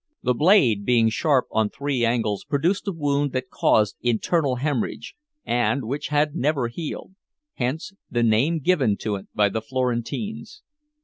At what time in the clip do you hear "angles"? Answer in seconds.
2.03-2.43